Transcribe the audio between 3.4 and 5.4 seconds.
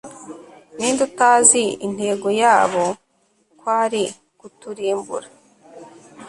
ko ari kuturimbura